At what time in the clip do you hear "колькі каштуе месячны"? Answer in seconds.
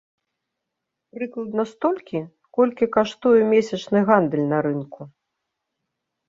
2.59-3.99